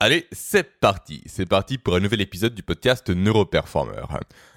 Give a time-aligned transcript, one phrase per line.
[0.00, 1.22] Allez, c'est parti.
[1.26, 4.02] C'est parti pour un nouvel épisode du podcast Neuroperformer.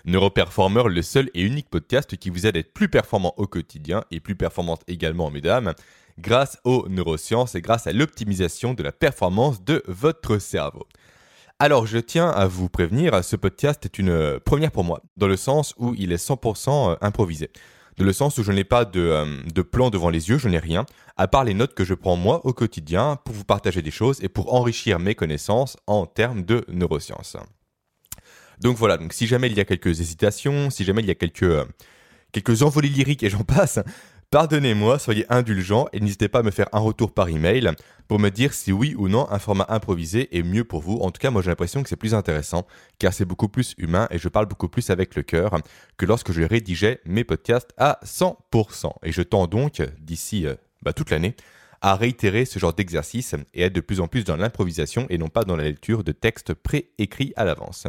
[0.05, 4.03] Neuroperformer, le seul et unique podcast qui vous aide à être plus performant au quotidien
[4.09, 5.75] et plus performante également, mesdames,
[6.17, 10.87] grâce aux neurosciences et grâce à l'optimisation de la performance de votre cerveau.
[11.59, 15.37] Alors, je tiens à vous prévenir, ce podcast est une première pour moi, dans le
[15.37, 17.51] sens où il est 100% improvisé
[17.97, 20.47] de le sens où je n'ai pas de, euh, de, plan devant les yeux, je
[20.47, 20.85] n'ai rien,
[21.17, 24.23] à part les notes que je prends moi au quotidien pour vous partager des choses
[24.23, 27.37] et pour enrichir mes connaissances en termes de neurosciences.
[28.59, 31.15] Donc voilà, donc si jamais il y a quelques hésitations, si jamais il y a
[31.15, 31.65] quelques, euh,
[32.31, 33.79] quelques envolées lyriques et j'en passe,
[34.29, 37.71] Pardonnez-moi, soyez indulgents et n'hésitez pas à me faire un retour par email
[38.09, 40.97] pour me dire si oui ou non un format improvisé est mieux pour vous.
[40.97, 42.67] En tout cas, moi j'ai l'impression que c'est plus intéressant
[42.99, 45.57] car c'est beaucoup plus humain et je parle beaucoup plus avec le cœur
[45.95, 48.91] que lorsque je rédigeais mes podcasts à 100%.
[49.03, 51.33] Et je tends donc, d'ici euh, bah, toute l'année,
[51.79, 55.29] à réitérer ce genre d'exercice et être de plus en plus dans l'improvisation et non
[55.29, 57.87] pas dans la lecture de textes préécrits à l'avance.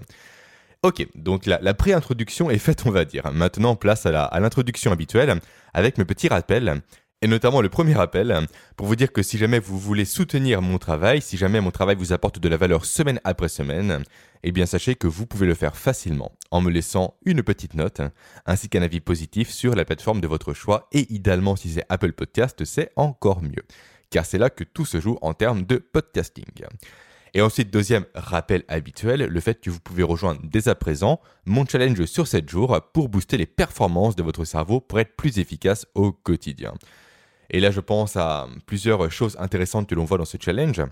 [0.85, 3.33] Ok, donc la, la pré-introduction est faite, on va dire.
[3.33, 5.41] Maintenant, place à l'introduction habituelle
[5.75, 6.83] avec mes petits rappels.
[7.21, 10.79] Et notamment le premier rappel, pour vous dire que si jamais vous voulez soutenir mon
[10.79, 14.05] travail, si jamais mon travail vous apporte de la valeur semaine après semaine,
[14.45, 18.01] eh bien sachez que vous pouvez le faire facilement en me laissant une petite note,
[18.47, 22.13] ainsi qu'un avis positif sur la plateforme de votre choix, et idéalement si c'est Apple
[22.13, 23.65] Podcast, c'est encore mieux,
[24.11, 26.45] car c'est là que tout se joue en termes de podcasting.
[27.35, 31.67] Et ensuite, deuxième rappel habituel, le fait que vous pouvez rejoindre dès à présent mon
[31.67, 35.87] challenge sur 7 jours pour booster les performances de votre cerveau pour être plus efficace
[35.95, 36.75] au quotidien.
[37.51, 40.83] Et là, je pense à plusieurs choses intéressantes que l'on voit dans ce challenge.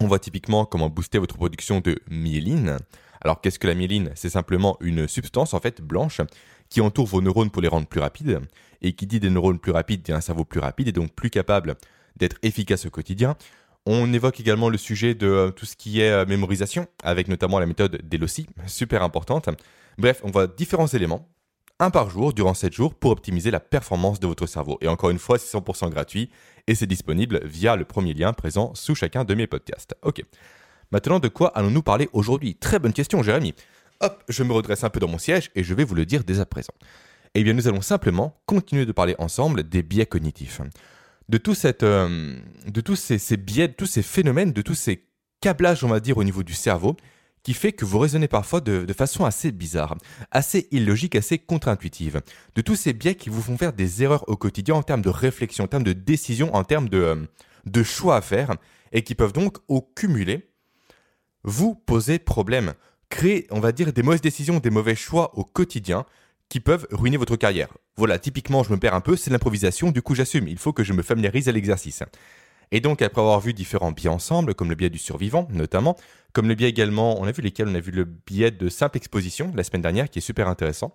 [0.00, 2.78] On voit typiquement comment booster votre production de myéline.
[3.20, 4.10] Alors, qu'est-ce que la myéline?
[4.14, 6.20] C'est simplement une substance en fait blanche
[6.68, 8.40] qui entoure vos neurones pour les rendre plus rapides.
[8.80, 11.30] Et qui dit des neurones plus rapides dit un cerveau plus rapide et donc plus
[11.30, 11.76] capable
[12.16, 13.36] d'être efficace au quotidien.
[13.84, 17.58] On évoque également le sujet de euh, tout ce qui est euh, mémorisation, avec notamment
[17.58, 19.48] la méthode d'Elossi, super importante.
[19.98, 21.28] Bref, on voit différents éléments,
[21.80, 24.78] un par jour, durant 7 jours, pour optimiser la performance de votre cerveau.
[24.82, 26.30] Et encore une fois, c'est 100% gratuit,
[26.68, 29.96] et c'est disponible via le premier lien présent sous chacun de mes podcasts.
[30.02, 30.22] Ok.
[30.92, 32.54] Maintenant, de quoi allons-nous parler aujourd'hui?
[32.54, 33.52] Très bonne question, Jérémy.
[34.00, 36.22] Hop, je me redresse un peu dans mon siège et je vais vous le dire
[36.22, 36.74] dès à présent.
[37.34, 40.60] Eh bien, nous allons simplement continuer de parler ensemble des biais cognitifs
[41.34, 45.04] euh, de tous ces, biais, de tous ces phénomènes, de tous ces
[45.40, 46.96] câblages, on va dire, au niveau du cerveau,
[47.42, 49.96] qui fait que vous raisonnez parfois de, façon assez bizarre,
[50.30, 52.20] assez illogique, assez contre-intuitive.
[52.54, 55.08] De tous ces biais qui vous font faire des erreurs au quotidien en termes de
[55.08, 57.16] réflexion, en termes de décision, en termes de, euh,
[57.66, 58.54] de choix à faire,
[58.92, 60.50] et qui peuvent donc, au cumulé,
[61.42, 62.74] vous poser problème.
[63.08, 66.06] Créer, on va dire, des mauvaises décisions, des mauvais choix au quotidien,
[66.48, 67.72] qui peuvent ruiner votre carrière.
[67.96, 70.82] Voilà, typiquement, je me perds un peu, c'est l'improvisation, du coup j'assume, il faut que
[70.82, 72.02] je me familiarise à l'exercice.
[72.70, 75.96] Et donc, après avoir vu différents biais ensemble, comme le biais du survivant notamment,
[76.32, 78.96] comme le biais également, on a vu lesquels On a vu le biais de simple
[78.96, 80.94] exposition la semaine dernière, qui est super intéressant.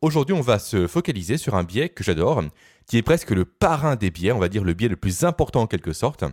[0.00, 2.42] Aujourd'hui, on va se focaliser sur un biais que j'adore,
[2.88, 5.62] qui est presque le parrain des biais, on va dire le biais le plus important
[5.62, 6.24] en quelque sorte,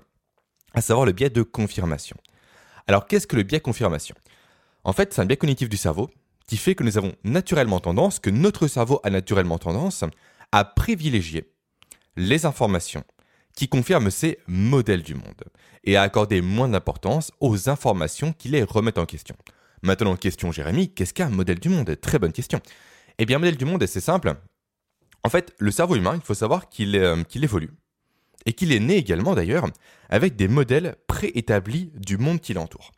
[0.74, 2.18] à savoir le biais de confirmation.
[2.88, 4.16] Alors, qu'est-ce que le biais confirmation?
[4.84, 6.09] En fait, c'est un biais cognitif du cerveau
[6.50, 10.04] qui fait que nous avons naturellement tendance, que notre cerveau a naturellement tendance
[10.52, 11.54] à privilégier
[12.18, 13.04] les informations
[13.56, 15.44] qui confirment ces modèles du monde
[15.84, 19.36] et à accorder moins d'importance aux informations qui les remettent en question.
[19.84, 21.96] Maintenant, question Jérémy, qu'est-ce qu'un modèle du monde?
[22.02, 22.62] Très bonne question.
[23.20, 24.34] Eh bien, un modèle du monde, c'est simple.
[25.24, 27.70] En fait, le cerveau humain, il faut savoir qu'il euh, évolue
[28.48, 29.68] et qu'il est né également d'ailleurs
[30.10, 32.92] avec des modèles préétablis du monde qui l'entoure.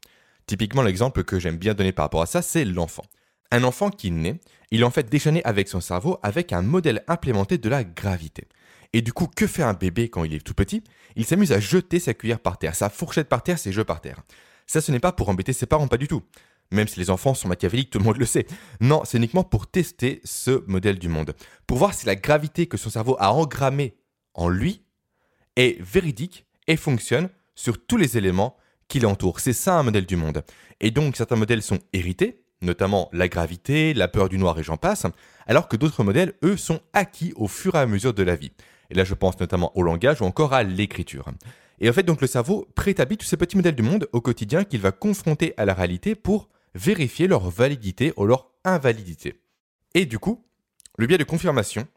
[0.45, 3.03] Typiquement, l'exemple que j'aime bien donner par rapport à ça, c'est l'enfant.
[3.51, 4.39] Un enfant qui naît,
[4.72, 8.47] il en fait déjà né avec son cerveau avec un modèle implémenté de la gravité.
[8.94, 10.84] Et du coup, que fait un bébé quand il est tout petit?
[11.16, 14.01] Il s'amuse à jeter sa cuillère par terre, sa fourchette par terre, ses jeux par
[14.01, 14.22] terre.
[14.67, 16.23] Ça, ce n'est pas pour embêter ses parents, pas du tout.
[16.72, 18.47] Même si les enfants sont machiavéliques, tout le monde le sait.
[18.79, 21.35] Non, c'est uniquement pour tester ce modèle du monde.
[21.68, 23.97] Pour voir si la gravité que son cerveau a engrammée
[24.33, 24.85] en lui
[25.57, 28.56] est véridique et fonctionne sur tous les éléments
[28.88, 29.41] qui l'entourent.
[29.41, 30.44] C'est ça un modèle du monde.
[30.80, 34.78] Et donc certains modèles sont hérités, notamment la gravité, la peur du noir et j'en
[34.78, 35.06] passe,
[35.48, 38.52] alors que d'autres modèles, eux, sont acquis au fur et à mesure de la vie.
[38.90, 41.25] Et là, je pense notamment au langage ou encore à l'écriture.
[41.80, 44.63] Et en fait, donc le cerveau préétablit tous ces petits modèles du monde au quotidien
[44.63, 49.42] qu'il va confronter à la réalité pour vérifier leur validité ou leur invalidité.
[49.96, 50.46] Et du coup,
[50.98, 51.88] le biais de confirmation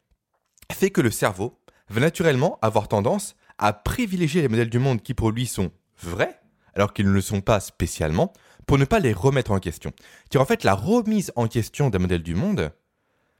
[0.73, 5.15] fait que le cerveau va naturellement avoir tendance à privilégier les modèles du monde qui
[5.15, 5.71] pour lui sont
[6.01, 6.41] vrais,
[6.75, 8.33] alors qu'ils ne le sont pas spécialement,
[8.67, 9.93] pour ne pas les remettre en question.
[10.31, 12.73] Car en fait, la remise en question d'un modèle du monde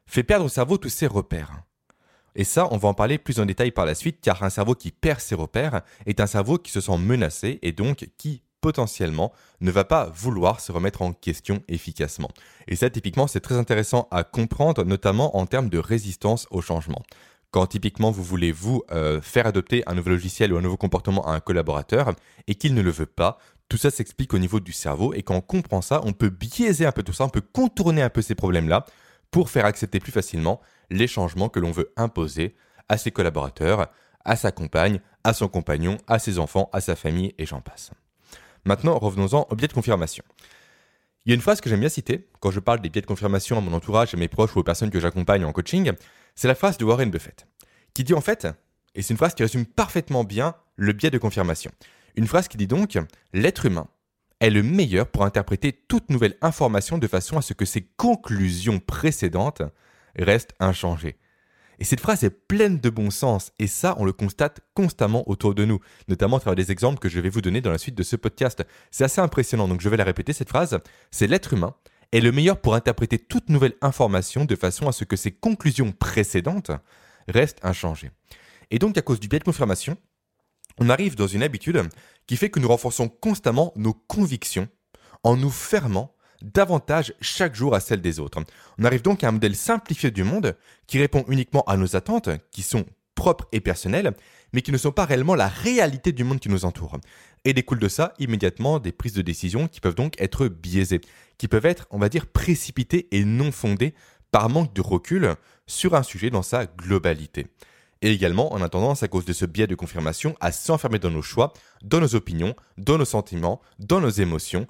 [0.07, 1.63] fait perdre au cerveau tous ses repères.
[2.37, 4.75] Et ça, on va en parler plus en détail par la suite, car un cerveau
[4.75, 9.33] qui perd ses repères est un cerveau qui se sent menacé et donc qui potentiellement
[9.61, 12.31] ne va pas vouloir se remettre en question efficacement.
[12.67, 17.03] Et ça, typiquement, c'est très intéressant à comprendre, notamment en termes de résistance au changement.
[17.51, 21.25] Quand typiquement vous voulez vous euh, faire adopter un nouveau logiciel ou un nouveau comportement
[21.27, 22.15] à un collaborateur
[22.49, 23.39] et qu'il ne le veut pas,
[23.69, 26.87] tout ça s'explique au niveau du cerveau et quand on comprend ça, on peut biaiser
[26.87, 28.85] un peu tout ça, on peut contourner un peu ces problèmes-là
[29.31, 32.55] pour faire accepter plus facilement les changements que l'on veut imposer
[32.89, 33.91] à ses collaborateurs,
[34.25, 37.91] à sa compagne, à son compagnon, à ses enfants, à sa famille et j'en passe.
[38.65, 40.25] Maintenant, revenons-en au biais de confirmation.
[41.27, 43.07] Il y a une phrase que j'aime bien citer quand je parle des biais de
[43.07, 45.93] confirmation à mon entourage, à mes proches ou aux personnes que j'accompagne en coaching,
[46.35, 47.47] c'est la phrase de Warren Buffett,
[47.95, 48.47] qui dit en fait,
[48.95, 51.71] et c'est une phrase qui résume parfaitement bien le biais de confirmation,
[52.17, 52.99] une phrase qui dit donc,
[53.33, 53.89] l'être humain
[54.41, 58.79] est le meilleur pour interpréter toute nouvelle information de façon à ce que ses conclusions
[58.79, 59.63] précédentes
[60.17, 61.17] restent inchangées.
[61.79, 65.55] Et cette phrase est pleine de bon sens, et ça, on le constate constamment autour
[65.55, 67.97] de nous, notamment à travers des exemples que je vais vous donner dans la suite
[67.97, 68.65] de ce podcast.
[68.91, 70.79] C'est assez impressionnant, donc je vais la répéter, cette phrase.
[71.11, 71.75] C'est l'être humain
[72.13, 75.91] est le meilleur pour interpréter toute nouvelle information de façon à ce que ses conclusions
[75.91, 76.71] précédentes
[77.27, 78.13] restent inchangées.
[78.71, 79.97] Et donc, à cause du biais de confirmation,
[80.79, 81.83] on arrive dans une habitude
[82.27, 84.69] qui fait que nous renforçons constamment nos convictions
[85.23, 88.43] en nous fermant davantage chaque jour à celles des autres.
[88.79, 90.57] On arrive donc à un modèle simplifié du monde
[90.87, 92.85] qui répond uniquement à nos attentes, qui sont
[93.15, 94.13] propres et personnelles,
[94.53, 96.99] mais qui ne sont pas réellement la réalité du monde qui nous entoure.
[97.45, 101.01] Et découle de ça immédiatement des prises de décision qui peuvent donc être biaisées,
[101.39, 103.95] qui peuvent être, on va dire, précipitées et non fondées
[104.31, 105.35] par manque de recul
[105.67, 107.47] sur un sujet dans sa globalité.
[108.05, 111.11] Et également, on a tendance, à cause de ce biais de confirmation, à s'enfermer dans
[111.11, 114.67] nos choix, dans nos opinions, dans nos sentiments, dans nos émotions,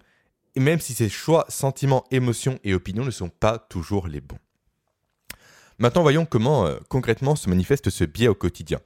[0.55, 4.39] et même si ces choix, sentiments, émotions et opinions ne sont pas toujours les bons.
[5.81, 8.79] Maintenant, voyons comment euh, concrètement se manifeste ce biais au quotidien.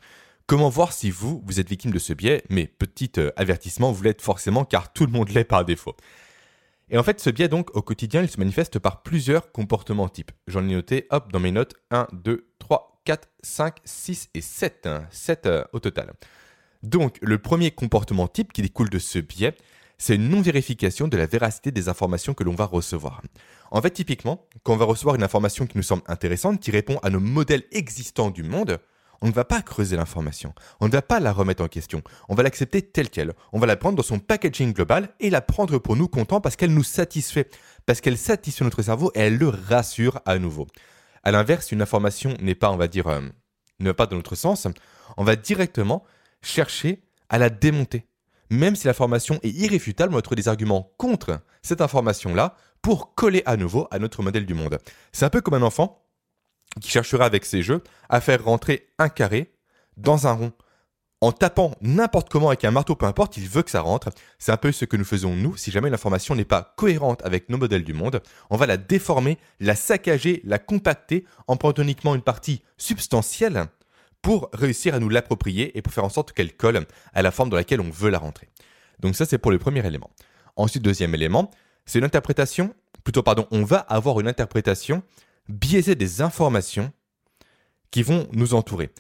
[0.46, 4.02] Comment voir si vous, vous êtes victime de ce biais Mais petit euh, avertissement, vous
[4.02, 5.94] l'êtes forcément car tout le monde l'est par défaut.
[6.88, 10.32] Et en fait, ce biais donc au quotidien, il se manifeste par plusieurs comportements types.
[10.46, 14.86] J'en ai noté, hop, dans mes notes, 1, 2, 3, 4, 5, 6 et 7.
[15.10, 16.12] 7 euh, au total.
[16.82, 19.54] Donc, le premier comportement type qui découle de ce biais,
[19.96, 23.22] c'est une non-vérification de la véracité des informations que l'on va recevoir.
[23.70, 26.98] En fait, typiquement, quand on va recevoir une information qui nous semble intéressante, qui répond
[26.98, 28.78] à nos modèles existants du monde,
[29.22, 32.34] on ne va pas creuser l'information, on ne va pas la remettre en question, on
[32.34, 35.78] va l'accepter telle qu'elle, on va la prendre dans son packaging global et la prendre
[35.78, 37.48] pour nous content parce qu'elle nous satisfait,
[37.86, 40.66] parce qu'elle satisfait notre cerveau et elle le rassure à nouveau.
[41.22, 43.20] A l'inverse, une information n'est pas, on va dire, euh,
[43.80, 44.66] ne pas dans notre sens,
[45.16, 46.04] on va directement
[46.42, 48.06] chercher à la démonter,
[48.50, 53.42] même si l'information est irréfutable, on va trouver des arguments contre cette information-là pour coller
[53.44, 54.78] à nouveau à notre modèle du monde.
[55.12, 56.04] C'est un peu comme un enfant
[56.80, 59.54] qui cherchera avec ses jeux à faire rentrer un carré
[59.96, 60.52] dans un rond.
[61.20, 64.10] En tapant n'importe comment avec un marteau, peu importe, il veut que ça rentre.
[64.38, 65.56] C'est un peu ce que nous faisons nous.
[65.56, 69.36] Si jamais l'information n'est pas cohérente avec nos modèles du monde, on va la déformer,
[69.58, 73.66] la saccager, la compacter en prenant uniquement une partie substantielle
[74.22, 77.50] pour réussir à nous l'approprier et pour faire en sorte qu'elle colle à la forme
[77.50, 78.48] dans laquelle on veut la rentrer.
[79.00, 80.10] Donc ça, c'est pour le premier élément.
[80.54, 81.50] Ensuite, deuxième élément,
[81.84, 85.02] c'est une interprétation, plutôt pardon, on va avoir une interprétation
[85.48, 86.92] biaisée des informations
[87.90, 88.90] qui vont nous entourer.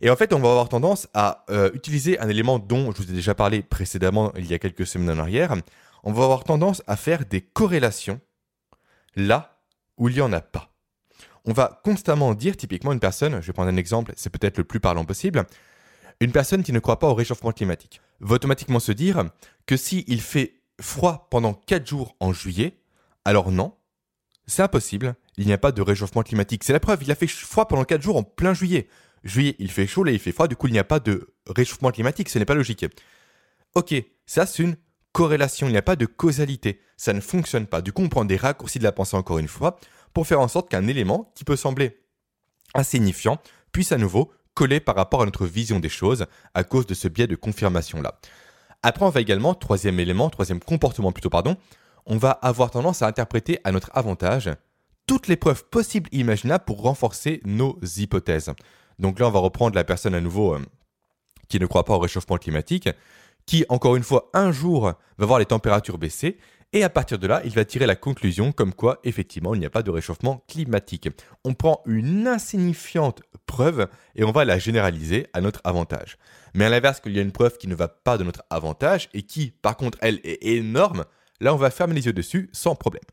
[0.00, 3.10] Et en fait, on va avoir tendance à euh, utiliser un élément dont je vous
[3.10, 5.54] ai déjà parlé précédemment il y a quelques semaines en arrière.
[6.02, 8.20] On va avoir tendance à faire des corrélations
[9.16, 9.60] là
[9.96, 10.74] où il n'y en a pas
[11.44, 14.64] on va constamment dire, typiquement, une personne, je vais prendre un exemple, c'est peut-être le
[14.64, 15.44] plus parlant possible,
[16.20, 19.24] une personne qui ne croit pas au réchauffement climatique va automatiquement se dire
[19.66, 22.78] que s'il fait froid pendant 4 jours en juillet,
[23.24, 23.74] alors non,
[24.46, 26.64] c'est impossible, il n'y a pas de réchauffement climatique.
[26.64, 28.88] C'est la preuve, il a fait froid pendant 4 jours en plein juillet.
[29.24, 31.34] Juillet, il fait chaud, là il fait froid, du coup il n'y a pas de
[31.48, 32.86] réchauffement climatique, ce n'est pas logique.
[33.74, 33.94] Ok,
[34.26, 34.76] ça c'est une
[35.12, 37.80] corrélation, il n'y a pas de causalité, ça ne fonctionne pas.
[37.80, 39.78] Du coup on prend des raccourcis de la pensée encore une fois,
[40.12, 41.98] pour faire en sorte qu'un élément qui peut sembler
[42.74, 43.40] insignifiant
[43.72, 47.08] puisse à nouveau coller par rapport à notre vision des choses à cause de ce
[47.08, 48.20] biais de confirmation-là.
[48.82, 51.56] Après, on va également, troisième élément, troisième comportement plutôt, pardon,
[52.06, 54.50] on va avoir tendance à interpréter à notre avantage
[55.06, 58.52] toutes les preuves possibles et imaginables pour renforcer nos hypothèses.
[58.98, 60.60] Donc là, on va reprendre la personne à nouveau euh,
[61.48, 62.88] qui ne croit pas au réchauffement climatique,
[63.46, 66.38] qui, encore une fois, un jour va voir les températures baisser
[66.74, 69.66] et à partir de là, il va tirer la conclusion comme quoi, effectivement, il n'y
[69.66, 71.08] a pas de réchauffement climatique.
[71.44, 73.86] On prend une insignifiante preuve
[74.16, 76.18] et on va la généraliser à notre avantage.
[76.52, 79.08] Mais à l'inverse, qu'il y a une preuve qui ne va pas de notre avantage
[79.14, 81.04] et qui, par contre, elle est énorme,
[81.40, 83.04] là, on va fermer les yeux dessus sans problème.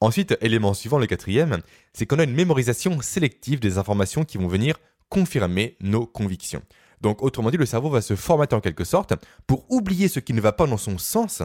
[0.00, 1.60] Ensuite, élément suivant, le quatrième,
[1.92, 4.78] c'est qu'on a une mémorisation sélective des informations qui vont venir
[5.08, 6.62] confirmer nos convictions.
[7.00, 9.14] Donc, autrement dit, le cerveau va se formater en quelque sorte
[9.46, 11.42] pour oublier ce qui ne va pas dans son sens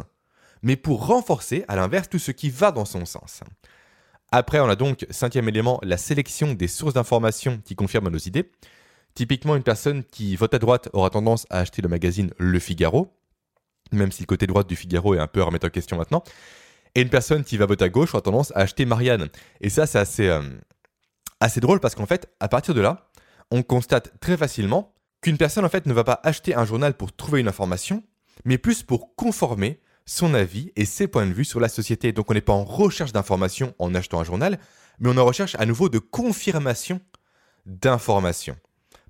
[0.62, 3.42] mais pour renforcer, à l'inverse, tout ce qui va dans son sens.
[4.32, 8.50] Après, on a donc, cinquième élément, la sélection des sources d'informations qui confirment nos idées.
[9.14, 13.14] Typiquement, une personne qui vote à droite aura tendance à acheter le magazine Le Figaro,
[13.92, 16.24] même si le côté droite du Figaro est un peu à remettre en question maintenant.
[16.96, 19.28] Et une personne qui va voter à gauche aura tendance à acheter Marianne.
[19.60, 20.42] Et ça, c'est assez, euh,
[21.42, 23.10] assez drôle parce qu'en fait, à partir de là,
[23.52, 27.14] on constate très facilement qu'une personne en fait ne va pas acheter un journal pour
[27.14, 28.04] trouver une information,
[28.46, 32.12] mais plus pour conformer son avis et ses points de vue sur la société.
[32.12, 34.58] Donc on n'est pas en recherche d'informations en achetant un journal,
[35.00, 37.00] mais on en recherche à nouveau de confirmation
[37.66, 38.58] d'informations.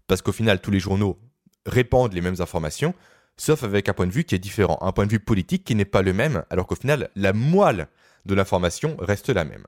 [0.07, 1.19] Parce qu'au final, tous les journaux
[1.65, 2.93] répandent les mêmes informations,
[3.37, 5.75] sauf avec un point de vue qui est différent, un point de vue politique qui
[5.75, 7.87] n'est pas le même, alors qu'au final, la moelle
[8.25, 9.65] de l'information reste la même.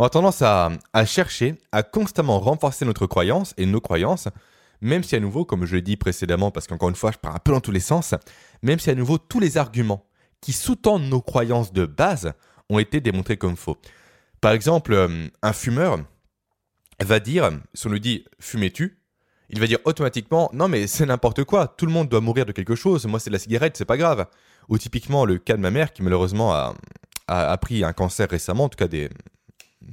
[0.00, 0.70] On a tendance à,
[1.04, 4.28] chercher à constamment renforcer notre croyance et nos croyances,
[4.80, 7.34] même si à nouveau, comme je l'ai dit précédemment, parce qu'encore une fois, je pars
[7.34, 8.14] un peu dans tous les sens,
[8.62, 10.06] même si à nouveau tous les arguments
[10.40, 12.32] qui sous-tendent nos croyances de base
[12.70, 13.76] ont été démontrés comme faux.
[14.40, 15.98] Par exemple, euh, un fumeur
[16.98, 19.02] va dire, si on lui dit fumais-tu,
[19.50, 22.52] il va dire automatiquement non mais c'est n'importe quoi, tout le monde doit mourir de
[22.52, 24.24] quelque chose, moi c'est de la cigarette, c'est pas grave.
[24.70, 26.54] Ou typiquement le cas de ma mère qui malheureusement
[27.28, 29.10] a, pris un cancer récemment, en tout cas des,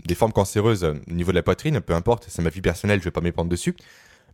[0.05, 3.05] des formes cancéreuses au niveau de la poitrine, peu importe, c'est ma vie personnelle, je
[3.05, 3.75] vais pas m'y prendre dessus.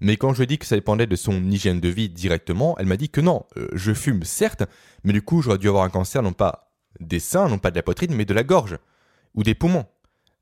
[0.01, 2.97] Mais quand je dit que ça dépendait de son hygiène de vie directement, elle m'a
[2.97, 4.63] dit que non, euh, je fume certes,
[5.03, 7.75] mais du coup j'aurais dû avoir un cancer non pas des seins, non pas de
[7.75, 8.77] la poitrine, mais de la gorge
[9.35, 9.85] ou des poumons.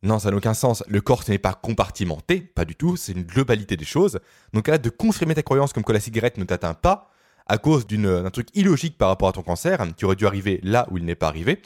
[0.04, 0.84] Non, ça n'a aucun sens.
[0.88, 4.20] Le corps, ce n'est pas compartimenté, pas du tout, c'est une globalité des choses.
[4.54, 7.12] Donc arrête de confirmer ta croyance comme que la cigarette ne t'atteint pas
[7.46, 10.88] à cause d'un truc illogique par rapport à ton cancer, qui aurait dû arriver là
[10.90, 11.62] où il n'est pas arrivé.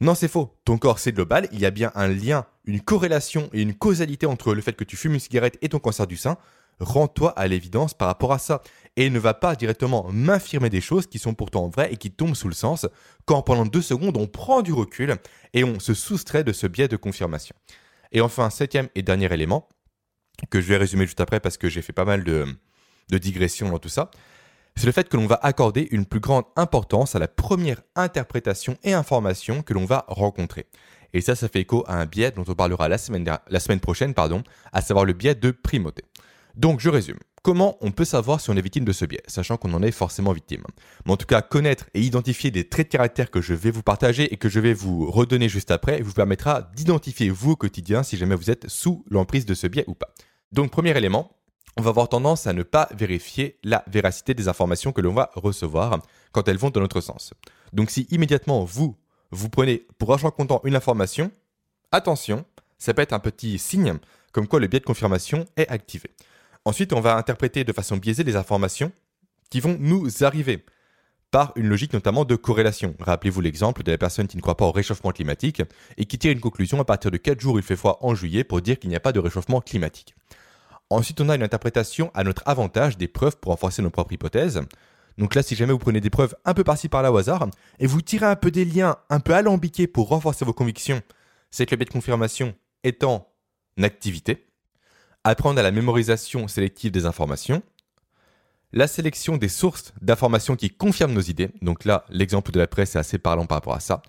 [0.00, 0.54] Non, c'est faux.
[0.64, 1.48] Ton corps, c'est global.
[1.52, 4.84] Il y a bien un lien, une corrélation et une causalité entre le fait que
[4.84, 6.38] tu fumes une cigarette et ton cancer du sein
[6.80, 8.62] rends-toi à l'évidence par rapport à ça.
[8.96, 12.34] Et ne va pas directement m'affirmer des choses qui sont pourtant vraies et qui tombent
[12.34, 12.88] sous le sens
[13.24, 15.16] quand pendant deux secondes on prend du recul
[15.54, 17.54] et on se soustrait de ce biais de confirmation.
[18.12, 19.68] Et enfin, septième et dernier élément,
[20.50, 22.46] que je vais résumer juste après parce que j'ai fait pas mal de,
[23.10, 24.10] de digressions dans tout ça,
[24.74, 28.76] c'est le fait que l'on va accorder une plus grande importance à la première interprétation
[28.82, 30.66] et information que l'on va rencontrer.
[31.12, 34.14] Et ça, ça fait écho à un biais dont on parlera la semaine, prochaine,
[34.72, 36.02] à savoir le biais de primauté.
[36.54, 37.18] Donc je résume.
[37.42, 39.92] Comment on peut savoir si on est victime de ce biais, sachant qu'on en est
[39.92, 40.62] forcément victime?
[41.06, 43.82] Mais en tout cas, connaître et identifier des traits de caractère que je vais vous
[43.82, 48.02] partager et que je vais vous redonner juste après vous permettra d'identifier vous au quotidien
[48.02, 50.14] si jamais vous êtes sous l'emprise de ce biais ou pas.
[50.52, 51.40] Donc premier élément,
[51.78, 55.30] on va avoir tendance à ne pas vérifier la véracité des informations que l'on va
[55.34, 55.98] recevoir
[56.32, 57.32] quand elles vont dans notre sens.
[57.72, 58.98] Donc si immédiatement vous,
[59.30, 61.30] vous prenez pour argent comptant une information,
[61.92, 62.44] attention,
[62.78, 63.98] ça peut être un petit signe
[64.32, 66.10] comme quoi le biais de confirmation est activé.
[66.64, 68.92] Ensuite, on va interpréter de façon biaisée les informations
[69.50, 70.64] qui vont nous arriver
[71.30, 72.94] par une logique notamment de corrélation.
[72.98, 75.62] Rappelez-vous l'exemple de la personne qui ne croit pas au réchauffement climatique
[75.96, 78.44] et qui tire une conclusion à partir de 4 jours il fait froid en juillet
[78.44, 80.14] pour dire qu'il n'y a pas de réchauffement climatique.
[80.90, 84.60] Ensuite, on a une interprétation à notre avantage des preuves pour renforcer nos propres hypothèses.
[85.20, 87.46] Donc là, si jamais vous prenez des preuves un peu par-ci par-là au hasard
[87.78, 91.02] et vous tirez un peu des liens un peu alambiqués pour renforcer vos convictions,
[91.50, 93.28] c'est que le biais de confirmation étant
[93.76, 94.46] une activité
[95.22, 97.62] apprendre à la mémorisation sélective des informations,
[98.72, 101.50] la sélection des sources d'informations qui confirment nos idées.
[101.60, 104.00] Donc là, l'exemple de la presse est assez parlant par rapport à ça.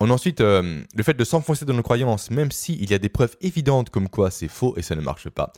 [0.00, 3.08] On ensuite euh, le fait de s'enfoncer dans nos croyances, même s'il y a des
[3.08, 5.54] preuves évidentes comme quoi c'est faux et ça ne marche pas.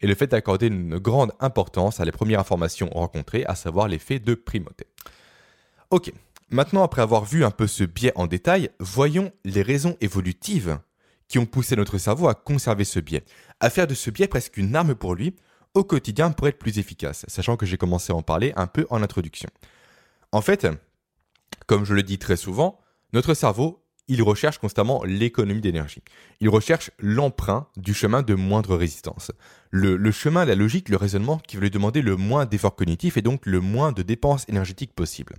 [0.00, 4.18] Et le fait d'accorder une grande importance à les premières informations rencontrées, à savoir l'effet
[4.18, 4.86] de primauté.
[5.90, 6.12] Ok,
[6.50, 10.78] maintenant après avoir vu un peu ce biais en détail, voyons les raisons évolutives
[11.28, 13.24] qui ont poussé notre cerveau à conserver ce biais,
[13.60, 15.36] à faire de ce biais presque une arme pour lui
[15.74, 18.86] au quotidien pour être plus efficace, sachant que j'ai commencé à en parler un peu
[18.90, 19.48] en introduction.
[20.32, 20.66] En fait,
[21.66, 22.80] comme je le dis très souvent,
[23.12, 23.79] notre cerveau,
[24.10, 26.02] il recherche constamment l'économie d'énergie.
[26.40, 29.30] Il recherche l'emprunt du chemin de moindre résistance.
[29.70, 33.22] Le, chemin, la logique, le raisonnement qui va lui demander le moins d'efforts cognitifs et
[33.22, 35.36] donc le moins de dépenses énergétiques possible.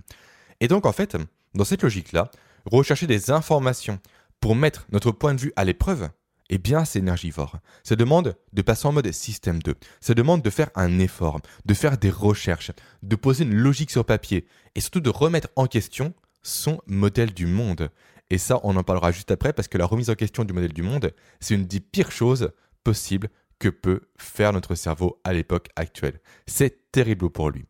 [0.60, 1.18] Et donc en fait,
[1.54, 2.30] dans cette logique-là,
[2.64, 4.00] rechercher des informations
[4.40, 6.08] pour mettre notre point de vue à l'épreuve,
[6.48, 7.58] eh bien, c'est énergivore.
[7.84, 9.74] Ça demande de passer en mode système 2.
[10.00, 14.06] Ça demande de faire un effort, de faire des recherches, de poser une logique sur
[14.06, 17.90] papier et surtout de remettre en question son modèle du monde.
[18.32, 20.72] Et ça, on en parlera juste après parce que la remise en question du modèle
[20.72, 22.50] du monde, c'est une des pires choses
[22.82, 26.18] possibles que peut faire notre cerveau à l'époque actuelle.
[26.46, 27.66] C'est terrible pour lui.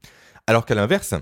[0.47, 1.15] Alors qu'à l'inverse,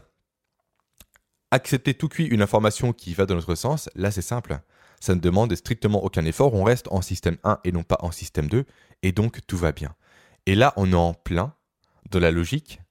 [1.51, 4.61] accepter tout cuit une information qui va dans notre sens, là c'est simple
[5.01, 8.11] ça ne demande strictement aucun effort, on reste en système 1 et non pas en
[8.11, 8.67] système 2,
[9.03, 9.95] et donc tout va bien.
[10.45, 11.55] Et là, on est en plein
[12.11, 12.83] de la logique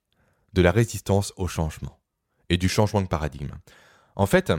[0.54, 2.00] de la résistance au changement
[2.50, 3.52] et du changement de paradigme.
[4.16, 4.52] En fait,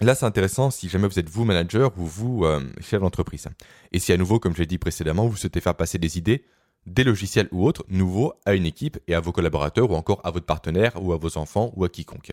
[0.00, 3.48] Là, c'est intéressant si jamais vous êtes vous manager ou vous euh, chef d'entreprise.
[3.92, 6.46] Et si à nouveau, comme je l'ai dit précédemment, vous souhaitez faire passer des idées,
[6.86, 10.30] des logiciels ou autres nouveaux à une équipe et à vos collaborateurs ou encore à
[10.30, 12.32] votre partenaire ou à vos enfants ou à quiconque.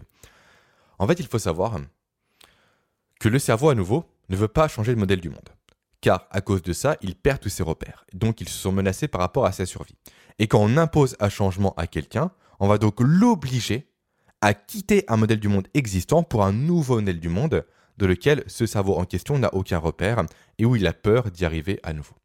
[0.97, 1.77] En fait, il faut savoir
[3.19, 5.49] que le cerveau à nouveau ne veut pas changer le modèle du monde.
[5.99, 8.05] Car à cause de ça, il perd tous ses repères.
[8.13, 9.95] Donc ils se sont menacés par rapport à sa survie.
[10.39, 12.31] Et quand on impose un changement à quelqu'un,
[12.61, 13.89] on va donc l'obliger
[14.41, 17.65] à quitter un modèle du monde existant pour un nouveau modèle du monde
[17.97, 20.23] de lequel ce cerveau en question n'a aucun repère
[20.59, 22.15] et où il a peur d'y arriver à nouveau.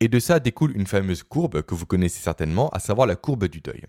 [0.00, 3.46] Et de ça découle une fameuse courbe que vous connaissez certainement, à savoir la courbe
[3.46, 3.82] du deuil.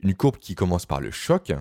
[0.00, 1.52] Une courbe qui commence par le choc,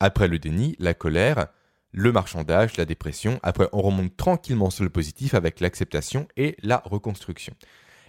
[0.00, 1.46] après le déni, la colère,
[1.92, 6.82] le marchandage, la dépression, après on remonte tranquillement sur le positif avec l'acceptation et la
[6.84, 7.54] reconstruction.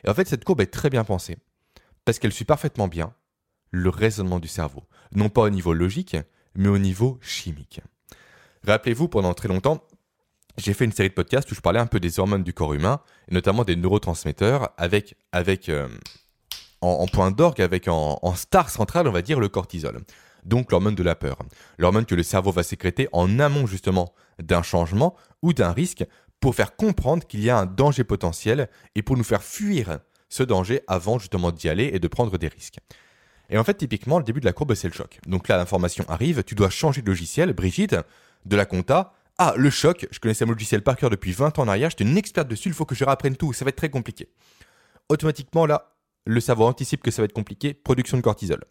[0.03, 1.37] Et en fait cette courbe est très bien pensée,
[2.03, 3.13] parce qu'elle suit parfaitement bien
[3.69, 6.17] le raisonnement du cerveau, non pas au niveau logique,
[6.55, 7.81] mais au niveau chimique.
[8.65, 9.83] Rappelez-vous, pendant très longtemps,
[10.57, 12.73] j'ai fait une série de podcasts où je parlais un peu des hormones du corps
[12.73, 15.87] humain, et notamment des neurotransmetteurs, avec, avec euh,
[16.81, 20.01] en, point d'orgue, avec en, en, star centrale, on va dire, le cortisol.
[20.43, 21.39] Donc l'hormone de la peur.
[21.77, 26.05] L'hormone que le cerveau va sécréter en amont justement d'un changement ou d'un risque
[26.39, 30.43] pour faire comprendre qu'il y a un danger potentiel et pour nous faire fuir ce
[30.43, 32.77] danger avant justement d'y aller et de prendre des risques.
[33.49, 35.19] Et en fait, typiquement, le début de la courbe, c'est le choc.
[35.27, 37.95] Donc là, l'information arrive, tu dois changer de logiciel, Brigitte,
[38.45, 39.13] de la compta.
[39.37, 42.05] Ah, le choc, je connaissais mon logiciel par cœur depuis 20 ans en arrière, j'étais
[42.05, 44.29] une experte dessus, il faut que je réapprenne tout, ça va être très compliqué.
[45.09, 48.63] Automatiquement, là, le cerveau anticipe que ça va être compliqué, production de cortisol.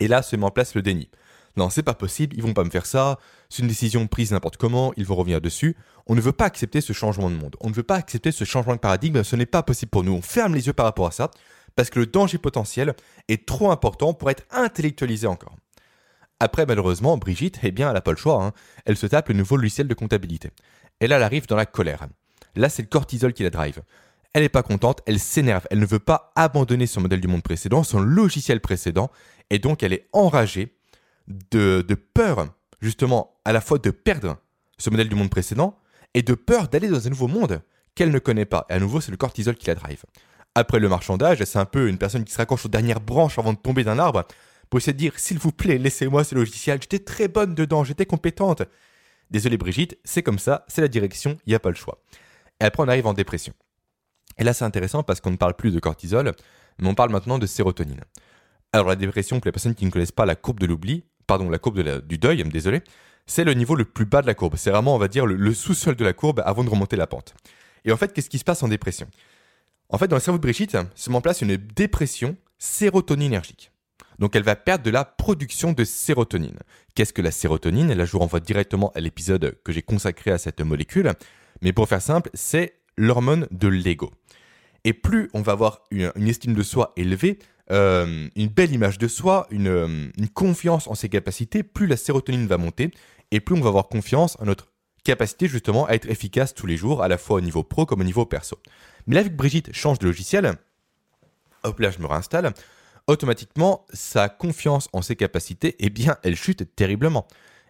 [0.00, 1.08] Et là se met en place le déni.
[1.56, 3.18] Non, c'est pas possible, ils vont pas me faire ça,
[3.48, 5.76] c'est une décision prise n'importe comment, ils vont revenir dessus.
[6.06, 8.44] On ne veut pas accepter ce changement de monde, on ne veut pas accepter ce
[8.44, 11.06] changement de paradigme, ce n'est pas possible pour nous, on ferme les yeux par rapport
[11.06, 11.30] à ça
[11.78, 12.96] parce que le danger potentiel
[13.28, 15.54] est trop important pour être intellectualisé encore.
[16.40, 18.42] Après, malheureusement, Brigitte, eh bien, elle n'a pas le choix.
[18.42, 18.52] Hein.
[18.84, 20.50] Elle se tape le nouveau logiciel de comptabilité.
[20.98, 22.08] Et là, elle arrive dans la colère.
[22.56, 23.80] Là, c'est le cortisol qui la drive.
[24.32, 27.44] Elle n'est pas contente, elle s'énerve, elle ne veut pas abandonner son modèle du monde
[27.44, 29.08] précédent, son logiciel précédent,
[29.48, 30.74] et donc elle est enragée
[31.28, 32.48] de, de peur,
[32.80, 34.38] justement, à la fois de perdre
[34.78, 35.78] ce modèle du monde précédent,
[36.14, 37.62] et de peur d'aller dans un nouveau monde
[37.94, 38.66] qu'elle ne connaît pas.
[38.68, 40.02] Et à nouveau, c'est le cortisol qui la drive.
[40.58, 43.52] Après le marchandage, c'est un peu une personne qui se raccroche aux dernières branches avant
[43.52, 44.24] de tomber d'un arbre
[44.68, 48.06] pour essayer de dire S'il vous plaît, laissez-moi ce logiciel, j'étais très bonne dedans, j'étais
[48.06, 48.64] compétente.
[49.30, 52.02] Désolé Brigitte, c'est comme ça, c'est la direction, il n'y a pas le choix.
[52.60, 53.52] Et après, on arrive en dépression.
[54.36, 56.32] Et là, c'est intéressant parce qu'on ne parle plus de cortisol,
[56.80, 58.00] mais on parle maintenant de sérotonine.
[58.72, 61.48] Alors, la dépression, pour les personnes qui ne connaissent pas la courbe de l'oubli, pardon,
[61.50, 62.82] la courbe du deuil, désolé,
[63.26, 64.56] c'est le niveau le plus bas de la courbe.
[64.56, 67.36] C'est vraiment, on va dire, le sous-sol de la courbe avant de remonter la pente.
[67.84, 69.06] Et en fait, qu'est-ce qui se passe en dépression?
[69.90, 73.72] En fait, dans le cerveau de Brigitte se met en place une dépression sérotoninergique.
[74.18, 76.58] Donc elle va perdre de la production de sérotonine.
[76.94, 77.92] Qu'est-ce que la sérotonine?
[77.92, 81.12] Là, je vous renvoie directement à l'épisode que j'ai consacré à cette molécule.
[81.62, 84.10] Mais pour faire simple, c'est l'hormone de l'ego.
[84.84, 87.38] Et plus on va avoir une, estime de soi élevée,
[87.70, 92.46] euh, une belle image de soi, une, une confiance en ses capacités, plus la sérotonine
[92.46, 92.90] va monter
[93.30, 94.68] et plus on va avoir confiance en notre
[95.04, 98.00] capacité justement à être efficace tous les jours, à la fois au niveau pro comme
[98.00, 98.58] au niveau perso.
[99.08, 100.52] Mais là, vu que Brigitte change de logiciel,
[101.64, 102.52] hop là, je me réinstalle,
[103.06, 107.26] automatiquement, sa confiance en ses capacités, eh bien, elle chute terriblement.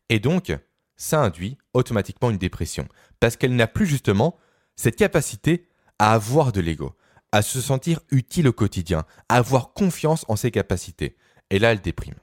[0.08, 0.52] Et donc,
[0.96, 2.88] ça induit automatiquement une dépression.
[3.20, 4.36] Parce qu'elle n'a plus justement
[4.74, 5.68] cette capacité
[6.00, 6.92] à avoir de l'ego,
[7.30, 11.16] à se sentir utile au quotidien, à avoir confiance en ses capacités.
[11.50, 12.16] Et là, elle déprime.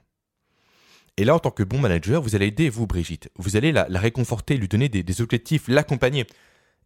[1.16, 3.30] Et là, en tant que bon manager, vous allez aider, vous, Brigitte.
[3.36, 6.26] Vous allez la, réconforter, lui donner des, des objectifs, l'accompagner.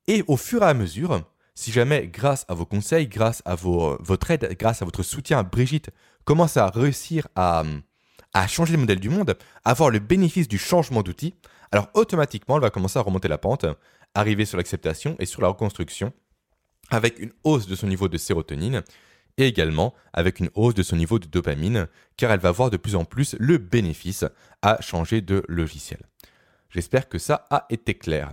[0.07, 3.97] Et au fur et à mesure, si jamais, grâce à vos conseils, grâce à vos,
[4.01, 5.91] votre aide, grâce à votre soutien, Brigitte
[6.25, 7.65] commence à réussir à,
[8.33, 11.35] à changer le modèle du monde, avoir le bénéfice du changement d'outil,
[11.73, 13.67] alors automatiquement, elle va commencer à remonter la pente,
[14.15, 16.13] arriver sur l'acceptation et sur la reconstruction,
[16.91, 18.83] avec une hausse de son niveau de sérotonine
[19.37, 21.87] et également avec une hausse de son niveau de dopamine,
[22.17, 24.25] car elle va voir de plus en plus le bénéfice
[24.63, 26.01] à changer de logiciel.
[26.69, 28.33] J'espère que ça a été clair.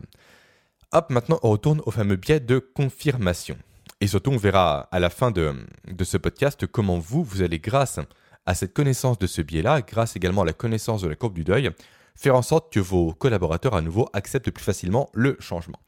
[0.94, 3.58] Hop, maintenant on retourne au fameux biais de confirmation.
[4.00, 5.54] Et surtout, on verra à la fin de,
[6.02, 8.00] ce podcast comment vous, vous allez, grâce
[8.46, 11.44] à cette connaissance de ce biais-là, grâce également à la connaissance de la courbe du
[11.44, 11.72] deuil,
[12.16, 15.80] faire en sorte que vos collaborateurs à nouveau acceptent plus facilement le changement.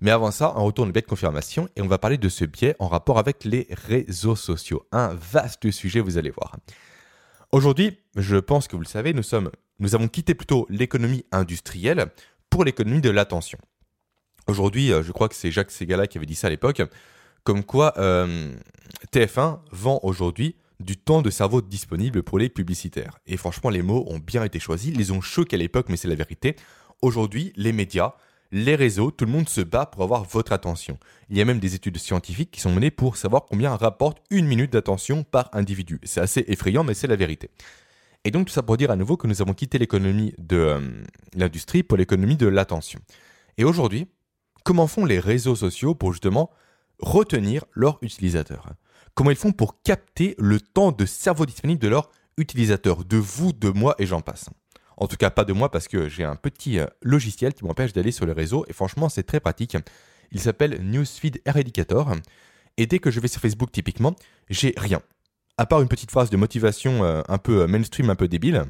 [0.00, 2.44] Mais avant ça, on retourne au biais de confirmation et on va parler de ce
[2.44, 4.86] biais en rapport avec les réseaux sociaux.
[4.92, 6.56] Un vaste sujet, vous allez voir.
[7.50, 12.06] Aujourd'hui, je pense que vous le savez, nous, sommes, nous avons quitté plutôt l'économie industrielle
[12.48, 13.58] pour l'économie de l'attention.
[14.50, 16.82] Aujourd'hui, euh, je crois que c'est Jacques Segala qui avait dit ça à l'époque,
[17.44, 18.52] comme quoi euh,
[19.12, 23.20] TF1 vend aujourd'hui du temps de cerveau disponible pour les publicitaires.
[23.28, 26.08] Et franchement, les mots ont bien été choisis, ils ont choqués à l'époque, mais c'est
[26.08, 26.56] la vérité.
[27.00, 28.14] Aujourd'hui, les médias,
[28.50, 30.98] les réseaux, tout le monde se bat pour avoir votre attention.
[31.28, 34.48] Il y a même des études scientifiques qui sont menées pour savoir combien rapporte une
[34.48, 36.00] minute d'attention par individu.
[36.02, 37.50] C'est assez effrayant, mais c'est la vérité.
[38.24, 40.80] Et donc tout ça pour dire à nouveau que nous avons quitté l'économie de euh,
[41.36, 42.98] l'industrie pour l'économie de l'attention.
[43.56, 44.08] Et aujourd'hui,
[44.64, 46.50] comment font les réseaux sociaux pour justement
[46.98, 48.70] retenir leurs utilisateurs
[49.14, 53.52] Comment ils font pour capter le temps de cerveau disponible de leurs utilisateurs, de vous,
[53.52, 54.50] de moi et j'en passe
[55.00, 57.94] en tout cas, pas de moi parce que j'ai un petit euh, logiciel qui m'empêche
[57.94, 59.76] d'aller sur les réseaux et franchement, c'est très pratique.
[60.30, 62.12] Il s'appelle Newsfeed Eradicator.
[62.76, 64.14] Et dès que je vais sur Facebook, typiquement,
[64.50, 65.00] j'ai rien.
[65.56, 68.64] À part une petite phrase de motivation euh, un peu euh, mainstream, un peu débile.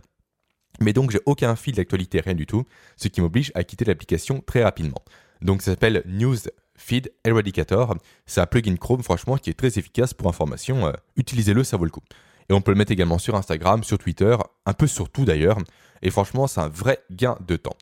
[0.80, 2.64] Mais donc, j'ai aucun fil d'actualité, rien du tout.
[2.96, 5.02] Ce qui m'oblige à quitter l'application très rapidement.
[5.42, 7.96] Donc, ça s'appelle Newsfeed Eradicator.
[8.26, 10.92] C'est un plugin Chrome, franchement, qui est très efficace pour information.
[11.16, 12.02] Utilisez-le, ça vaut le coup.
[12.48, 15.58] Et on peut le mettre également sur Instagram, sur Twitter, un peu sur tout d'ailleurs.
[16.02, 17.76] Et franchement, c'est un vrai gain de temps.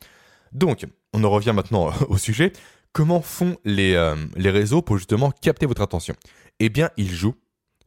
[0.51, 2.53] Donc, on en revient maintenant au sujet.
[2.93, 6.15] Comment font les, euh, les réseaux pour justement capter votre attention?
[6.59, 7.35] Eh bien, ils jouent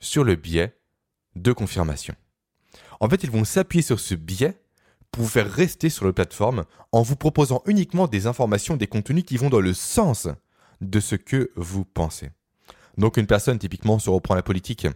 [0.01, 0.77] sur le biais
[1.37, 2.15] de confirmation.
[3.01, 4.62] En fait, ils vont s'appuyer sur ce biais
[5.12, 9.25] pour vous faire rester sur la plateforme en vous proposant uniquement des informations, des contenus
[9.25, 10.27] qui vont dans le sens
[10.81, 12.31] de ce que vous pensez.
[12.98, 14.87] Donc une personne, typiquement, se reprend la politique,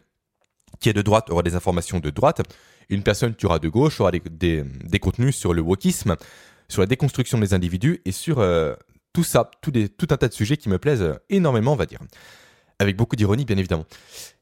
[0.81, 2.43] qui est de droite aura des informations de droite,
[2.89, 4.65] une personne qui aura de gauche aura des,
[5.01, 6.17] contenus sur le wokisme,
[6.69, 8.75] sur la déconstruction des individus et sur euh,
[9.13, 12.01] tout ça, tout, tout, un tas de sujets qui me plaisent énormément, on va dire.
[12.79, 13.87] Avec beaucoup d'ironie, bien évidemment.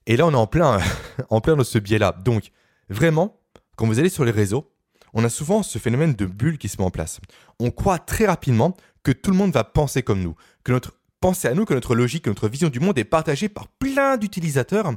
[0.06, 0.80] Et là, on est en plein,
[1.30, 2.16] en plein dans ce biais-là.
[2.24, 2.50] Donc,
[2.88, 3.40] vraiment,
[3.76, 4.73] quand vous allez sur les réseaux,
[5.14, 7.20] on a souvent ce phénomène de bulle qui se met en place.
[7.60, 11.48] On croit très rapidement que tout le monde va penser comme nous, que notre pensée
[11.48, 14.92] à nous, que notre logique, que notre vision du monde est partagée par plein d'utilisateurs,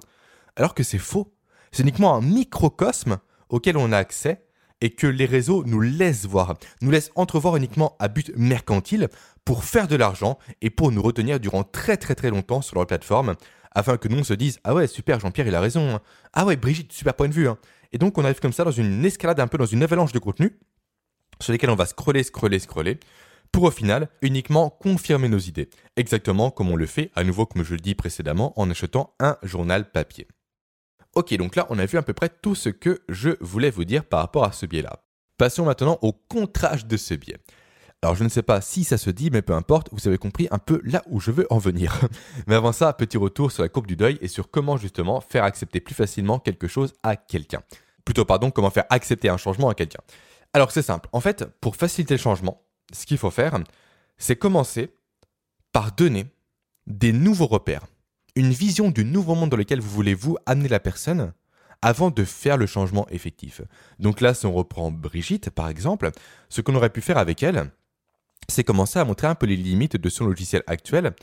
[0.55, 1.33] alors que c'est faux.
[1.71, 3.17] C'est uniquement un microcosme
[3.49, 4.43] auquel on a accès
[4.81, 9.09] et que les réseaux nous laissent voir, nous laissent entrevoir uniquement à but mercantile
[9.45, 12.85] pour faire de l'argent et pour nous retenir durant très très très longtemps sur leur
[12.85, 13.35] plateforme
[13.71, 16.01] afin que nous on se dise ah ouais super Jean-Pierre il a raison hein.
[16.33, 17.57] ah ouais Brigitte super point de vue hein.
[17.91, 20.19] Et donc on arrive comme ça dans une escalade un peu dans une avalanche de
[20.19, 20.57] contenu
[21.41, 22.99] sur lesquels on va scroller scroller scroller
[23.51, 27.63] pour au final uniquement confirmer nos idées exactement comme on le fait à nouveau comme
[27.63, 30.27] je le dis précédemment en achetant un journal papier
[31.17, 33.85] Ok, donc là, on a vu à peu près tout ce que je voulais vous
[33.85, 35.01] dire par rapport à ce biais-là.
[35.39, 37.39] Passons maintenant au contrage de ce biais.
[38.03, 40.47] Alors je ne sais pas si ça se dit, mais peu importe, vous avez compris
[40.51, 41.99] un peu là où je veux en venir.
[42.47, 45.43] mais avant ça, petit retour sur la courbe du deuil et sur comment justement faire
[45.43, 47.61] accepter plus facilement quelque chose à quelqu'un.
[48.05, 49.99] Plutôt, pardon, comment faire accepter un changement à quelqu'un.
[50.53, 52.61] Alors c'est simple, en fait, pour faciliter le changement,
[52.93, 53.59] ce qu'il faut faire,
[54.17, 54.93] c'est commencer
[55.71, 56.25] par donner
[56.85, 57.85] des nouveaux repères
[58.37, 61.33] une vision du nouveau monde dans lequel vous voulez vous amener la personne
[61.81, 63.61] avant de faire le changement effectif.
[63.97, 66.11] Donc là, si on reprend Brigitte, par exemple,
[66.49, 67.71] ce qu'on aurait pu faire avec elle,
[68.49, 71.13] c'est commencer à montrer un peu les limites de son logiciel actuel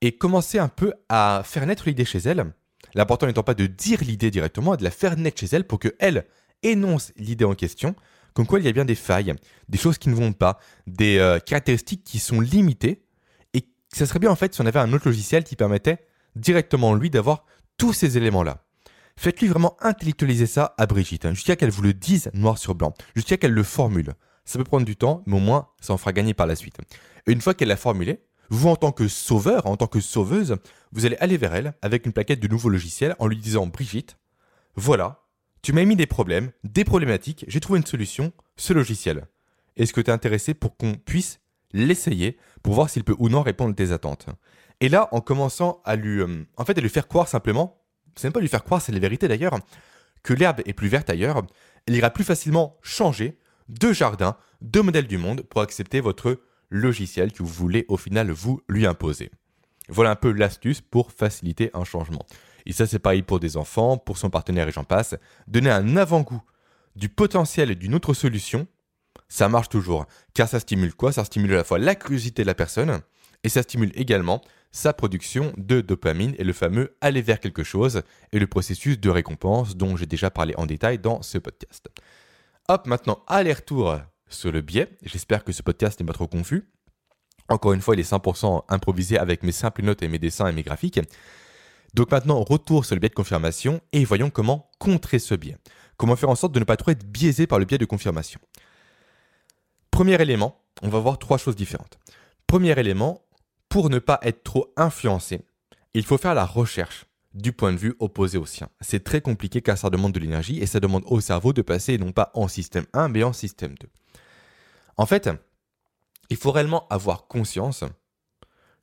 [0.00, 2.52] et commencer un peu à faire naître l'idée chez elle.
[2.94, 5.78] L'important n'étant pas de dire l'idée directement, mais de la faire naître chez elle pour
[5.78, 6.26] qu'elle
[6.62, 7.94] énonce l'idée en question,
[8.34, 9.34] comme quoi il y a bien des failles,
[9.68, 13.04] des choses qui ne vont pas, des euh, caractéristiques qui sont limitées,
[13.54, 16.94] et ça serait bien en fait si on avait un autre logiciel qui permettait directement
[16.94, 17.46] lui d'avoir
[17.78, 18.62] tous ces éléments-là.
[19.18, 22.92] Faites-lui vraiment intellectualiser ça à Brigitte, hein, jusqu'à qu'elle vous le dise noir sur blanc,
[23.14, 24.12] jusqu'à qu'elle le formule.
[24.46, 26.78] Ça peut prendre du temps, mais au moins, ça en fera gagner par la suite.
[27.26, 30.56] Et une fois qu'elle l'a formulé, vous, en tant que sauveur, en tant que sauveuse,
[30.92, 34.16] vous allez aller vers elle avec une plaquette de nouveau logiciel en lui disant Brigitte,
[34.76, 35.24] voilà,
[35.62, 39.26] tu m'as mis des problèmes, des problématiques, j'ai trouvé une solution, ce logiciel.
[39.76, 41.40] Est-ce que tu es intéressé pour qu'on puisse
[41.72, 44.26] l'essayer pour voir s'il peut ou non répondre à tes attentes?
[44.80, 47.82] Et là, en commençant à lui, euh, en fait, à lui faire croire simplement,
[48.14, 49.58] c'est même pas lui faire croire, c'est la vérité d'ailleurs,
[50.22, 51.42] que l'herbe est plus verte ailleurs,
[51.88, 57.32] il ira plus facilement changer de jardin, de modèle du monde pour accepter votre logiciel
[57.32, 59.30] que vous voulez au final vous lui imposer.
[59.88, 62.26] Voilà un peu l'astuce pour faciliter un changement.
[62.66, 65.14] Et ça, c'est pareil pour des enfants, pour son partenaire et j'en passe.
[65.46, 66.42] Donner un avant-goût
[66.96, 68.66] du potentiel d'une autre solution,
[69.28, 70.06] ça marche toujours.
[70.34, 71.12] Car ça stimule quoi?
[71.12, 73.00] Ça stimule à la fois la curiosité de la personne
[73.44, 78.02] et ça stimule également sa production de dopamine et le fameux aller vers quelque chose
[78.32, 81.88] et le processus de récompense dont j'ai déjà parlé en détail dans ce podcast.
[82.68, 83.98] Hop, maintenant, aller-retour
[84.28, 84.88] sur le biais.
[85.02, 86.68] J'espère que ce podcast n'est pas trop confus.
[87.48, 90.52] Encore une fois, il est 100% improvisé avec mes simples notes et mes dessins et
[90.52, 90.98] mes graphiques.
[91.94, 95.56] Donc maintenant, retour sur le biais de confirmation et voyons comment contrer ce biais.
[95.96, 98.40] Comment faire en sorte de ne pas trop être biaisé par le biais de confirmation.
[99.92, 102.00] Premier élément, on va voir trois choses différentes.
[102.48, 103.22] Premier élément,
[103.68, 105.40] pour ne pas être trop influencé,
[105.94, 108.68] il faut faire la recherche du point de vue opposé au sien.
[108.80, 111.98] C'est très compliqué car ça demande de l'énergie et ça demande au cerveau de passer
[111.98, 113.88] non pas en système 1 mais en système 2.
[114.96, 115.28] En fait,
[116.30, 117.84] il faut réellement avoir conscience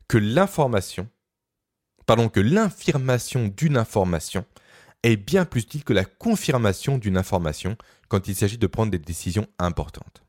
[0.08, 1.10] que l'information,
[2.06, 4.46] pardon, que l'infirmation d'une information
[5.02, 7.76] est bien plus utile que la confirmation d'une information
[8.08, 10.24] quand il s'agit de prendre des décisions importantes.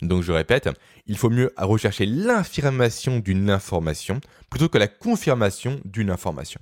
[0.00, 0.70] Donc je répète,
[1.06, 6.60] il faut mieux rechercher l'infirmation d'une information plutôt que la confirmation d'une information.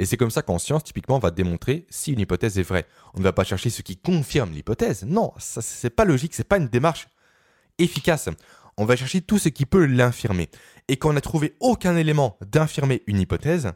[0.00, 2.86] Et c'est comme ça qu'en science, typiquement, on va démontrer si une hypothèse est vraie.
[3.12, 5.04] On ne va pas chercher ce qui confirme l'hypothèse.
[5.04, 7.08] Non, ça c'est pas logique, c'est pas une démarche
[7.76, 8.30] efficace.
[8.78, 10.48] On va chercher tout ce qui peut l'infirmer.
[10.88, 13.72] Et quand on n'a trouvé aucun élément d'infirmer une hypothèse,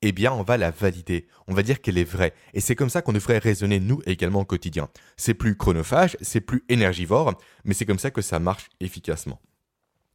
[0.00, 1.28] eh bien, on va la valider.
[1.46, 2.32] On va dire qu'elle est vraie.
[2.54, 4.88] Et c'est comme ça qu'on devrait raisonner, nous, également au quotidien.
[5.18, 7.34] C'est plus chronophage, c'est plus énergivore,
[7.66, 9.42] mais c'est comme ça que ça marche efficacement.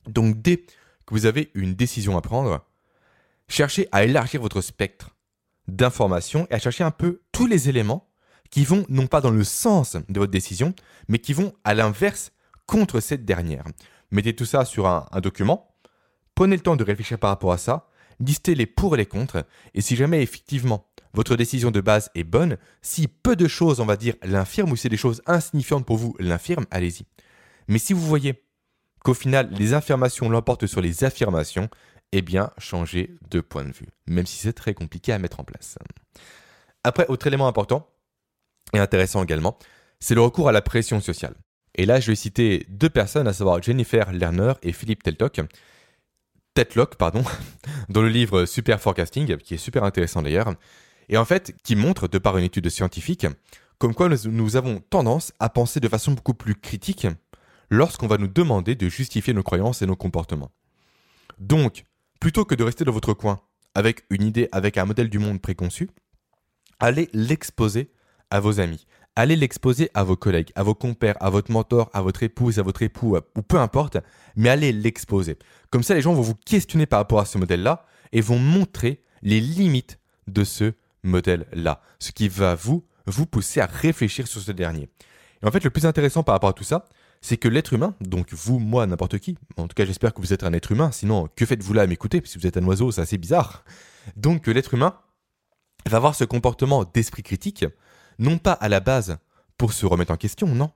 [0.07, 2.65] Donc, dès que vous avez une décision à prendre,
[3.47, 5.11] cherchez à élargir votre spectre
[5.67, 8.09] d'informations et à chercher un peu tous les éléments
[8.49, 10.75] qui vont non pas dans le sens de votre décision,
[11.07, 12.31] mais qui vont à l'inverse
[12.65, 13.63] contre cette dernière.
[14.11, 15.73] Mettez tout ça sur un, document,
[16.35, 17.87] prenez le temps de réfléchir par rapport à ça,
[18.19, 22.23] listez les pour et les contre, et si jamais effectivement votre décision de base est
[22.23, 25.97] bonne, si peu de choses, on va dire, l'infirment, ou c'est des choses insignifiantes pour
[25.97, 27.05] vous, l'infirment, allez-y.
[27.67, 28.43] Mais si vous voyez
[29.03, 31.69] qu'au final, les affirmations l'emportent sur les affirmations,
[32.11, 35.43] eh bien, changez de point de vue, même si c'est très compliqué à mettre en
[35.43, 35.77] place.
[36.83, 37.87] Après, autre élément important,
[38.73, 39.57] et intéressant également,
[39.99, 41.35] c'est le recours à la pression sociale.
[41.75, 45.41] Et là, je vais citer deux personnes, à savoir Jennifer Lerner et Philippe Teltock,
[46.53, 47.23] Tetlock, pardon,
[47.89, 50.53] dans le livre Super Forecasting, qui est super intéressant d'ailleurs,
[51.07, 53.27] et en fait, qui montre, de par une étude scientifique,
[53.77, 57.07] comme quoi nous avons tendance à penser de façon beaucoup plus critique
[57.69, 60.51] lorsqu'on va nous demander de justifier nos croyances et nos comportements.
[61.39, 61.83] Donc,
[62.21, 63.41] plutôt que de rester dans votre coin
[63.75, 65.89] avec une idée, avec un modèle du monde préconçu,
[66.79, 67.91] allez l'exposer
[68.29, 72.01] à vos amis, allez l'exposer à vos collègues, à vos compères, à votre mentor, à
[72.01, 73.97] votre épouse, à votre époux, ou peu importe,
[74.35, 75.37] mais allez l'exposer.
[75.71, 79.01] Comme ça, les gens vont vous questionner par rapport à ce modèle-là et vont montrer
[79.23, 84.51] les limites de ce modèle-là, ce qui va vous, vous pousser à réfléchir sur ce
[84.51, 84.89] dernier.
[85.41, 86.85] Et en fait, le plus intéressant par rapport à tout ça,
[87.21, 90.33] c'est que l'être humain, donc vous, moi, n'importe qui, en tout cas j'espère que vous
[90.33, 92.91] êtes un être humain, sinon que faites-vous là à m'écouter, si vous êtes un oiseau,
[92.91, 93.63] c'est assez bizarre.
[94.15, 94.97] Donc l'être humain
[95.87, 97.65] va avoir ce comportement d'esprit critique,
[98.19, 99.17] non pas à la base
[99.57, 100.71] pour se remettre en question, non.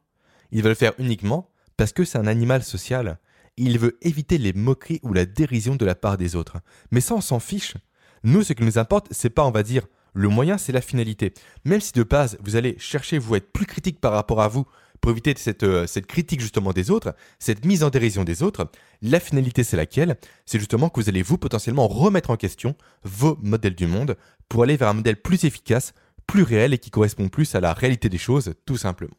[0.51, 3.19] Il va le faire uniquement parce que c'est un animal social.
[3.57, 6.57] Il veut éviter les moqueries ou la dérision de la part des autres.
[6.91, 7.75] Mais ça, on s'en fiche.
[8.23, 11.33] Nous, ce qui nous importe, c'est pas, on va dire, le moyen, c'est la finalité.
[11.63, 14.65] Même si de base, vous allez chercher, vous être plus critique par rapport à vous,
[15.11, 18.69] éviter cette, euh, cette critique justement des autres, cette mise en dérision des autres,
[19.01, 20.17] la finalité c'est laquelle?
[20.45, 24.15] C'est justement que vous allez vous potentiellement remettre en question vos modèles du monde
[24.49, 25.93] pour aller vers un modèle plus efficace,
[26.27, 29.15] plus réel et qui correspond plus à la réalité des choses, tout simplement.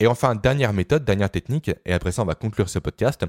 [0.00, 3.24] Et enfin, dernière méthode, dernière technique, et après ça on va conclure ce podcast,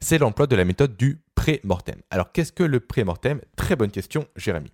[0.00, 2.00] c'est l'emploi de la méthode du pré-mortem.
[2.10, 3.40] Alors qu'est-ce que le pré-mortem?
[3.56, 4.72] Très bonne question, Jérémy.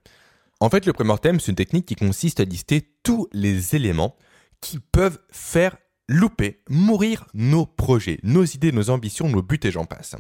[0.61, 4.17] En fait, le pré-mortem, c'est une technique qui consiste à lister tous les éléments
[4.61, 5.77] qui peuvent faire
[6.13, 10.15] louper, mourir nos projets, nos idées, nos ambitions, nos buts et j'en passe.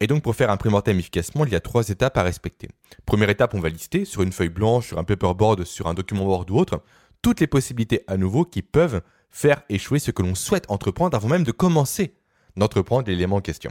[0.00, 2.68] Et donc pour faire un pré-mortem efficacement, il y a trois étapes à respecter.
[3.04, 6.24] Première étape, on va lister sur une feuille blanche, sur un paperboard, sur un document
[6.24, 6.82] Word ou autre,
[7.22, 11.28] toutes les possibilités à nouveau qui peuvent faire échouer ce que l'on souhaite entreprendre avant
[11.28, 12.14] même de commencer
[12.56, 13.70] d'entreprendre l'élément en question.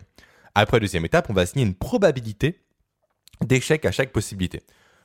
[0.54, 2.62] Après deuxième étape, on va assigner une probabilité
[3.42, 4.62] d'échec à chaque possibilité.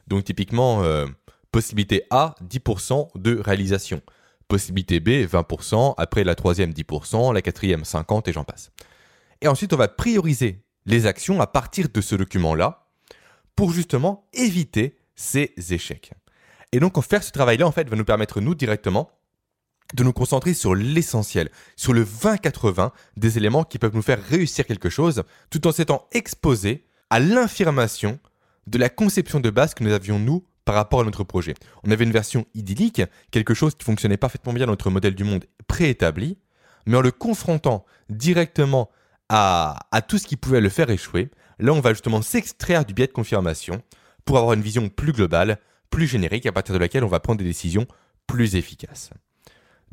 [0.06, 1.06] Donc typiquement, euh,
[1.52, 4.02] possibilité A, 10% de réalisation.
[4.54, 8.70] Possibilité B, 20%, après la troisième 10%, la quatrième 50% et j'en passe.
[9.40, 12.86] Et ensuite, on va prioriser les actions à partir de ce document-là
[13.56, 16.12] pour justement éviter ces échecs.
[16.70, 19.10] Et donc, faire ce travail-là, en fait, va nous permettre, nous, directement,
[19.92, 24.66] de nous concentrer sur l'essentiel, sur le 20-80 des éléments qui peuvent nous faire réussir
[24.66, 28.20] quelque chose, tout en s'étant exposés à l'infirmation
[28.68, 31.54] de la conception de base que nous avions, nous, par rapport à notre projet.
[31.84, 35.24] On avait une version idyllique, quelque chose qui fonctionnait parfaitement bien dans notre modèle du
[35.24, 36.38] monde préétabli,
[36.86, 38.90] mais en le confrontant directement
[39.28, 43.06] à, tout ce qui pouvait le faire échouer, là on va justement s'extraire du biais
[43.06, 43.82] de confirmation
[44.24, 45.58] pour avoir une vision plus globale,
[45.90, 47.86] plus générique, à partir de laquelle on va prendre des décisions
[48.26, 49.10] plus efficaces.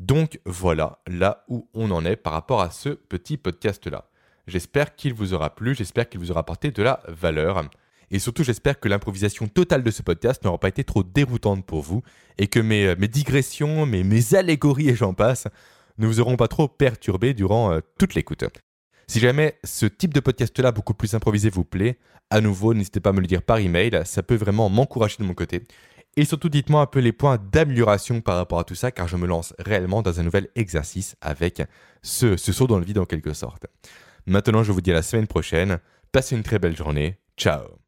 [0.00, 4.08] Donc voilà là où on en est par rapport à ce petit podcast-là.
[4.46, 7.62] J'espère qu'il vous aura plu, j'espère qu'il vous aura apporté de la valeur.
[8.12, 11.80] Et surtout, j'espère que l'improvisation totale de ce podcast n'aura pas été trop déroutante pour
[11.80, 12.02] vous
[12.36, 15.48] et que mes, euh, digressions, mes, allégories et j'en passe
[15.96, 18.44] ne vous auront pas trop perturbé durant euh, toute l'écoute.
[19.08, 21.98] Si jamais ce type de podcast-là beaucoup plus improvisé vous plaît,
[22.28, 25.24] à nouveau, n'hésitez pas à me le dire par email, ça peut vraiment m'encourager de
[25.24, 25.62] mon côté.
[26.16, 29.16] Et surtout, dites-moi un peu les points d'amélioration par rapport à tout ça, car je
[29.16, 31.62] me lance réellement dans un nouvel exercice avec
[32.02, 33.66] ce, ce saut dans le vide en quelque sorte.
[34.26, 35.78] Maintenant, je vous dis à la semaine prochaine.
[36.12, 37.18] Passez une très belle journée.
[37.38, 37.81] Ciao